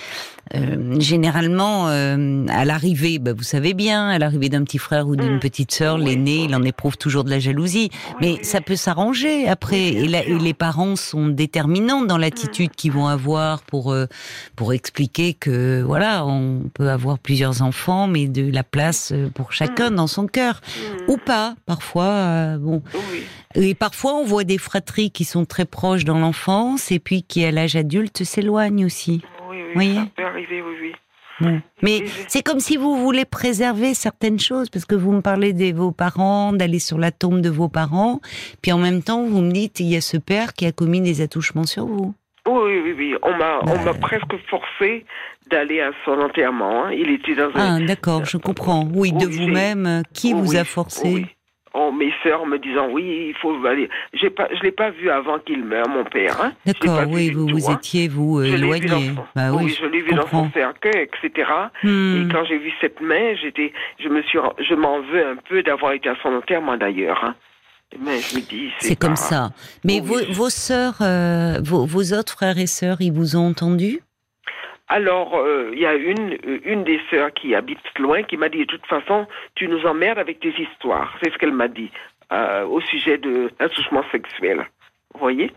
[0.55, 5.17] euh, généralement, euh, à l'arrivée, bah, vous savez bien, à l'arrivée d'un petit frère ou
[5.17, 5.41] d'une mm.
[5.41, 7.91] petite sœur, l'aîné, il en éprouve toujours de la jalousie.
[8.21, 9.89] Mais ça peut s'arranger après.
[9.89, 12.75] Et, les parents sont déterminants dans l'attitude mm.
[12.77, 14.07] qu'ils vont avoir pour euh,
[14.57, 19.91] pour expliquer que voilà, on peut avoir plusieurs enfants, mais de la place pour chacun
[19.91, 19.95] mm.
[19.97, 20.61] dans son cœur,
[21.09, 21.55] ou pas.
[21.67, 22.83] Parfois, bon.
[23.57, 27.45] Et parfois, on voit des fratries qui sont très proches dans l'enfance et puis qui,
[27.45, 29.23] à l'âge adulte, s'éloignent aussi
[29.77, 30.95] oui, ça peut arriver, oui, oui.
[31.83, 35.77] Mais c'est comme si vous voulez préserver certaines choses, parce que vous me parlez de
[35.77, 38.21] vos parents, d'aller sur la tombe de vos parents,
[38.63, 41.01] puis en même temps, vous me dites, il y a ce père qui a commis
[41.01, 42.15] des attouchements sur vous.
[42.47, 43.15] Oui, oui, oui.
[43.23, 45.07] On m'a, on m'a presque forcé
[45.51, 46.85] d'aller à son enterrement.
[46.85, 46.93] Hein.
[46.93, 47.83] Il était dans un...
[47.83, 48.87] Ah, d'accord, je comprends.
[48.93, 50.03] Oui, de vous-même.
[50.13, 51.27] Qui vous a forcé
[51.75, 53.89] oh, mes sœurs me disant oui, il faut aller.
[54.13, 56.41] J'ai pas, je l'ai pas vu avant qu'il meure, mon père.
[56.41, 56.53] Hein.
[56.65, 59.13] D'accord, oui, vous vous étiez vous éloigné.
[59.35, 61.51] Bah, oui, je l'ai vu dans son cercueil, etc.
[61.83, 62.23] Hmm.
[62.23, 65.63] Et quand j'ai vu cette main, j'étais, je me suis, je m'en veux un peu
[65.63, 67.23] d'avoir été à son enterrement d'ailleurs.
[67.25, 67.35] Hein.
[68.01, 69.51] Mais je me dis, c'est comme ça.
[69.85, 74.01] Mais vos, vos sœurs, euh, vos, vos autres frères et sœurs, ils vous ont entendu?
[74.89, 78.59] Alors, euh, il y a une, une des sœurs qui habite loin qui m'a dit,
[78.59, 81.17] de toute façon, tu nous emmerdes avec tes histoires.
[81.23, 81.91] C'est ce qu'elle m'a dit
[82.33, 84.67] euh, au sujet de l'attouchement sexuel.
[85.15, 85.51] Vous voyez?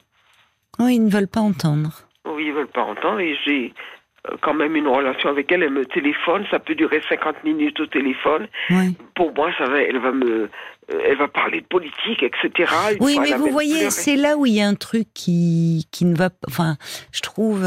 [0.80, 1.92] Oui, ils ne veulent pas entendre.
[2.26, 3.74] Oui, ils ne veulent pas entendre et j'ai
[4.30, 5.63] euh, quand même une relation avec elle.
[5.63, 8.48] Elle me téléphone, ça peut durer 50 minutes au téléphone.
[9.13, 10.50] Pour moi, ça va, elle va me,
[10.88, 12.72] elle va parler de politique, etc.
[13.02, 16.16] oui, mais vous voyez, c'est là où il y a un truc qui, qui ne
[16.16, 16.48] va pas.
[16.48, 16.78] Enfin,
[17.12, 17.66] je trouve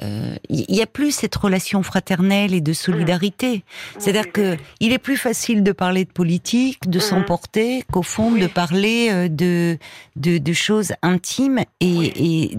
[0.00, 3.58] il euh, y a plus cette relation fraternelle et de solidarité.
[3.58, 3.60] Mmh.
[3.98, 7.02] C'est-à-dire que il est plus facile de parler de politique, de mmh.
[7.02, 9.78] s'emporter, qu'au fond de parler euh, de,
[10.16, 12.58] de, de choses intimes et, et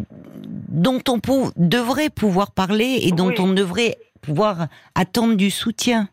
[0.70, 1.20] dont on
[1.58, 6.10] devrait pouvoir parler et dont on devrait pouvoir attendre du soutien.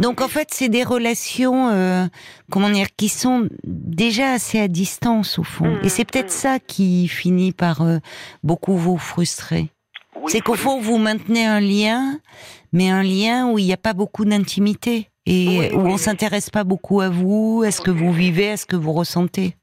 [0.00, 2.06] Donc en fait, c'est des relations, euh,
[2.50, 5.66] comment dire, qui sont déjà assez à distance au fond.
[5.66, 5.84] Mmh.
[5.84, 7.98] Et c'est peut-être ça qui finit par euh,
[8.42, 9.70] beaucoup vous frustrer
[10.28, 12.20] c'est qu'au fond, vous maintenez un lien,
[12.72, 16.64] mais un lien où il n'y a pas beaucoup d'intimité et où on s'intéresse pas
[16.64, 19.56] beaucoup à vous, à ce que vous vivez, à ce que vous ressentez?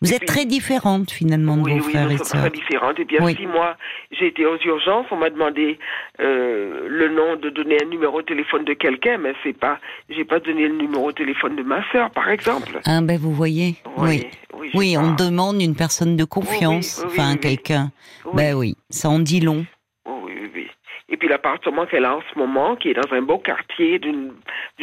[0.00, 2.42] Vous êtes très différente finalement de vos frères et sœurs.
[2.42, 3.00] très différentes.
[3.00, 3.76] Et bien si moi
[4.12, 5.78] j'ai été aux urgences, on m'a demandé
[6.20, 10.24] euh, le nom de donner un numéro de téléphone de quelqu'un, mais c'est pas, j'ai
[10.24, 12.80] pas donné le numéro de téléphone de ma sœur, par exemple.
[12.84, 14.26] Ah ben vous voyez, oui,
[14.74, 17.90] oui, on demande une personne de confiance, enfin quelqu'un.
[18.34, 19.66] Ben oui, ça en dit long.
[20.06, 20.68] Oui, oui,
[21.08, 24.32] Et puis l'appartement qu'elle a en ce moment, qui est dans un beau quartier d'une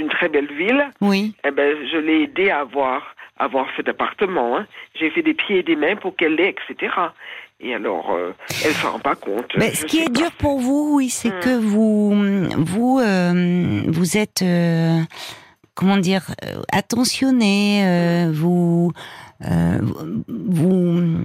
[0.09, 0.89] très belle ville.
[0.99, 1.33] Oui.
[1.47, 4.57] Eh ben je l'ai aidé à avoir avoir cet appartement.
[4.57, 4.67] Hein.
[4.99, 6.93] J'ai fait des pieds et des mains pour qu'elle l'ait, etc.
[7.61, 8.33] Et alors, euh,
[8.65, 9.51] elle s'en rend pas compte.
[9.57, 11.39] Mais ce qui est dur pour vous, oui, c'est hmm.
[11.39, 12.13] que vous,
[12.57, 14.99] vous, euh, vous êtes, euh,
[15.73, 16.23] comment dire,
[16.71, 18.29] attentionné.
[18.33, 18.91] vous,
[19.39, 21.23] vous,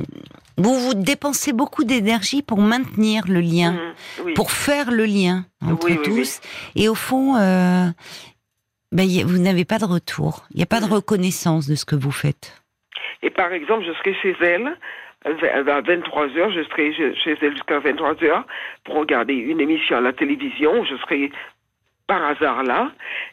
[0.56, 3.72] vous, vous dépensez beaucoup d'énergie pour maintenir le lien,
[4.24, 6.40] hmm, pour faire le lien entre tous.
[6.76, 7.34] Et au fond,
[8.92, 10.46] ben, vous n'avez pas de retour.
[10.50, 12.62] Il n'y a pas de reconnaissance de ce que vous faites.
[13.22, 14.76] Et par exemple, je serai chez elle
[15.24, 18.44] à 23 h je serai chez elle jusqu'à 23 h
[18.84, 20.84] pour regarder une émission à la télévision.
[20.84, 21.30] Je serai
[22.06, 22.90] par hasard là.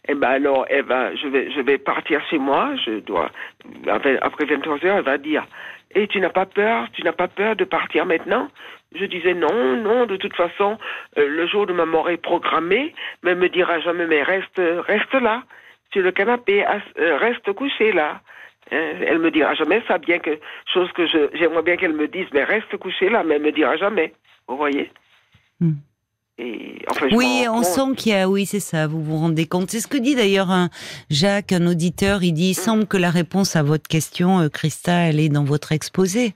[0.07, 2.75] Et ben alors, elle va, je vais, je vais partir chez moi.
[2.85, 3.31] Je dois
[3.87, 5.47] après 23 h elle va dire
[5.95, 8.49] et tu n'as pas peur, tu n'as pas peur de partir maintenant?
[8.95, 10.77] Je disais non, non, de toute façon,
[11.17, 14.61] euh, le jour de ma mort est programmé, mais elle me dira jamais, mais reste,
[14.87, 15.43] reste là,
[15.91, 18.21] sur le canapé, euh, reste couché là.
[18.73, 20.37] Euh, elle me dira jamais ça, bien que,
[20.73, 23.77] chose que j'aimerais bien qu'elle me dise, mais reste couché là, mais elle me dira
[23.77, 24.13] jamais.
[24.47, 24.89] Vous voyez
[25.59, 25.73] hmm
[27.11, 29.71] oui, on sent qu'il y a, oui, c'est ça, vous vous rendez compte.
[29.71, 30.69] C'est ce que dit d'ailleurs un
[31.09, 32.63] Jacques, un auditeur, il dit, il mm.
[32.63, 36.33] semble que la réponse à votre question, euh, Christa, elle est dans votre exposé.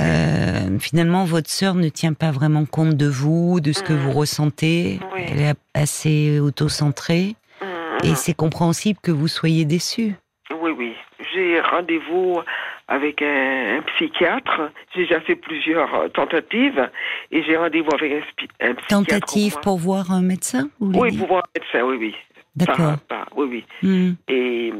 [0.00, 4.12] Euh, finalement, votre sœur ne tient pas vraiment compte de vous, de ce que vous
[4.12, 4.16] mm.
[4.16, 5.00] ressentez.
[5.16, 7.34] Elle est assez autocentrée.
[7.60, 8.06] Mm.
[8.06, 10.14] Et c'est compréhensible que vous soyez déçu.
[10.60, 10.94] Oui, oui.
[11.32, 12.40] J'ai rendez-vous
[12.86, 14.70] avec un, psychiatre.
[14.94, 16.90] J'ai déjà fait plusieurs euh, tentatives
[17.30, 18.86] et j'ai rendez-vous avec un, psychiatre.
[18.88, 22.14] Tentative pour voir un médecin Oui, pour voir un médecin, oui, oui.
[22.56, 22.96] D'accord.
[23.36, 23.64] Oui, oui.
[23.82, 24.14] Hmm.
[24.28, 24.72] Et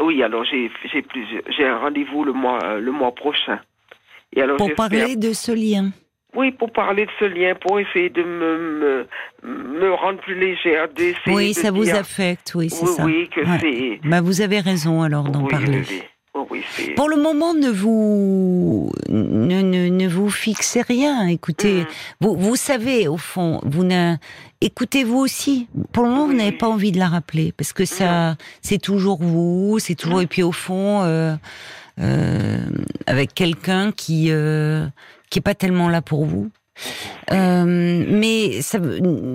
[0.00, 0.70] oui, alors j'ai.
[1.48, 3.60] J'ai un rendez-vous le mois euh, le mois prochain.
[4.34, 5.90] Et alors, pour parler de ce lien.
[6.34, 9.06] Oui, pour parler de ce lien, pour essayer de me,
[9.42, 10.88] me, me rendre plus légère,
[11.26, 13.04] Oui, ça vous affecte, oui, c'est ça.
[13.04, 14.00] Oui, que c'est...
[14.02, 15.82] Bah, vous avez raison alors d'en parler.
[15.88, 16.02] Oui,
[16.34, 16.46] Oh
[16.96, 21.26] Pour le moment, ne vous ne, ne, ne vous fixez rien.
[21.26, 21.86] Écoutez, mm.
[22.22, 24.16] vous, vous savez au fond, vous ne
[24.62, 25.68] écoutez-vous aussi.
[25.92, 29.22] Pour le moment, vous n'avez pas envie de la rappeler parce que ça, c'est toujours
[29.22, 30.22] vous, c'est toujours mm.
[30.22, 31.34] et puis au fond, euh,
[31.98, 34.86] avec quelqu'un qui euh,
[35.30, 36.50] qui est pas tellement là pour vous.
[37.30, 38.78] Euh, mais ça,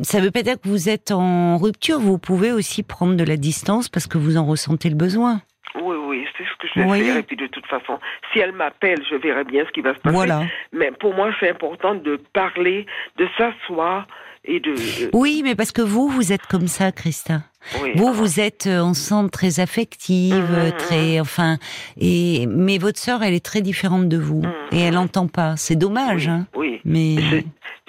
[0.03, 1.99] ça veut pas dire que vous êtes en rupture.
[1.99, 5.41] Vous pouvez aussi prendre de la distance parce que vous en ressentez le besoin.
[5.75, 7.17] Oui, oui, c'est ce que je vais faire.
[7.17, 7.99] Et puis de toute façon,
[8.31, 10.15] si elle m'appelle, je verrai bien ce qui va se passer.
[10.15, 10.43] Voilà.
[10.73, 12.85] Mais pour moi, c'est important de parler,
[13.17, 14.07] de s'asseoir
[14.43, 14.73] et de.
[15.13, 17.41] Oui, mais parce que vous, vous êtes comme ça, Christa.
[17.81, 17.91] Oui.
[17.95, 20.71] Vous, vous êtes euh, ensemble très affective, Mhm.
[20.77, 21.57] très, enfin,
[21.99, 24.51] et mais votre sœur, elle est très différente de vous Mhm.
[24.71, 25.55] et elle n'entend pas.
[25.57, 26.47] C'est dommage, oui, hein.
[26.55, 26.81] oui.
[26.85, 27.15] Mais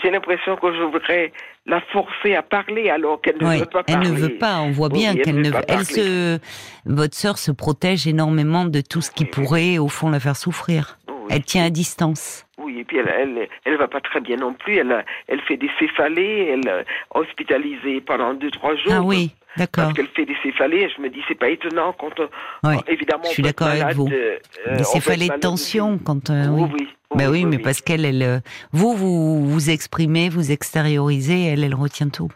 [0.02, 1.32] J'ai- l'impression que je voudrais
[1.66, 4.10] la forcer à parler alors qu'elle ne veut pas elle parler.
[4.10, 4.60] ne veut pas.
[4.60, 5.64] On voit bien elle qu'elle veut ne pas veut.
[5.68, 6.38] Elle se,
[6.86, 10.98] votre sœur se protège énormément de tout ce qui pourrait, au fond, la faire souffrir.
[11.30, 12.46] Elle tient à distance.
[12.78, 14.76] Et puis elle, elle, elle va pas très bien non plus.
[14.78, 18.92] Elle, elle fait des céphalées, elle est hospitalisée pendant deux trois jours.
[18.92, 19.84] Ah oui, d'accord.
[19.84, 22.18] Parce qu'elle fait des céphalées, je me dis c'est pas étonnant quand
[22.64, 22.76] Ouais.
[22.88, 24.08] évidemment Je suis d'accord avec vous.
[24.10, 24.36] euh,
[24.68, 26.30] euh, Des céphalées de tension quand.
[26.30, 26.76] euh, oui, oui.
[26.80, 26.88] oui.
[27.16, 28.38] Ben oui, mais parce qu'elle, elle, euh,
[28.72, 32.28] vous, vous vous exprimez, vous extériorisez, elle, elle retient tout.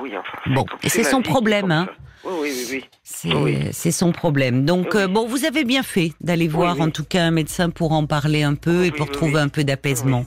[0.00, 0.38] Oui, enfin.
[0.54, 1.86] Bon, et c'est son vie, problème, hein.
[1.86, 1.92] ça.
[2.24, 2.84] Oui, oui, oui.
[3.02, 3.92] C'est Oui.
[3.92, 4.64] son problème.
[4.64, 5.00] Donc, Oui.
[5.02, 6.82] euh, bon, vous avez bien fait d'aller voir oui.
[6.82, 9.64] en tout cas un médecin pour en parler un peu et pour trouver un peu
[9.64, 10.24] d'apaisement.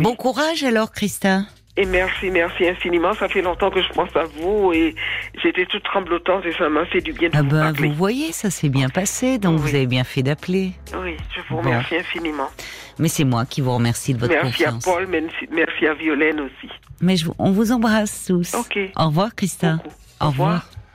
[0.00, 1.42] Bon courage alors, Christa.
[1.78, 3.14] Et merci, merci infiniment.
[3.14, 4.94] Ça fait longtemps que je pense à vous et
[5.42, 7.88] j'étais toute tremblotante et ça m'a fait du bien de Ah vous ben, parler.
[7.88, 9.70] vous voyez, ça s'est bien passé, donc Oui.
[9.70, 10.72] vous avez bien fait d'appeler.
[11.02, 11.62] Oui, je vous Bon.
[11.62, 12.48] remercie infiniment.
[12.98, 14.86] Mais c'est moi qui vous remercie de votre Merci confiance.
[14.86, 16.70] à Paul, merci, merci à Violaine aussi.
[17.00, 18.52] Mais je on vous embrasse tous.
[18.54, 18.78] Ok.
[18.94, 19.76] Au revoir, Christa.
[19.76, 19.88] Beaucoup.
[20.20, 20.68] Au revoir.